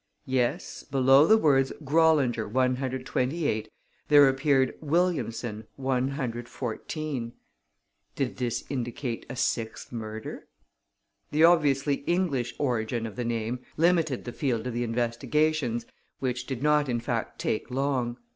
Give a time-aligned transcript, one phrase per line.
[0.25, 3.69] Yes, below the words "Grollinger, 128,"
[4.07, 7.33] there appeared "Williamson, 114."
[8.15, 10.47] Did this indicate a sixth murder?
[11.29, 15.85] The obviously English origin of the name limited the field of the investigations,
[16.17, 18.17] which did not in fact take long.